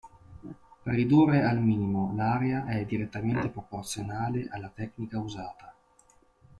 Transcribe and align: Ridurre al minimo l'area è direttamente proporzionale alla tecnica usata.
Ridurre 0.95 1.43
al 1.45 1.61
minimo 1.61 2.11
l'area 2.15 2.65
è 2.65 2.85
direttamente 2.85 3.49
proporzionale 3.49 4.47
alla 4.49 4.69
tecnica 4.69 5.19
usata. 5.19 5.75